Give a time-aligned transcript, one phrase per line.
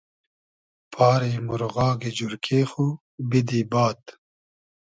[0.93, 2.85] پاری مورغاگی جورکې خو
[3.29, 4.01] بیدی باد